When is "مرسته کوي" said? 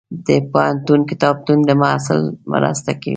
2.53-3.09